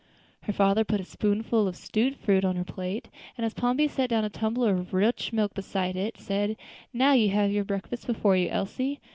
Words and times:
Her 0.41 0.51
father 0.53 0.83
put 0.83 0.99
a 0.99 1.03
spoonful 1.03 1.67
of 1.67 1.75
stewed 1.75 2.15
fruit 2.15 2.43
upon 2.43 2.55
her 2.55 2.63
plate, 2.63 3.07
and 3.37 3.45
as 3.45 3.53
Pompey 3.53 3.87
set 3.87 4.09
down 4.09 4.25
a 4.25 4.31
tumbler 4.31 4.73
of 4.73 4.95
rich 4.95 5.31
milk 5.31 5.53
beside 5.53 5.95
it, 5.95 6.17
said, 6.17 6.57
"Now 6.91 7.13
you 7.13 7.29
have 7.29 7.51
your 7.51 7.65
breakfast 7.65 8.07
before 8.07 8.35
you, 8.35 8.49
Elsie. 8.49 8.99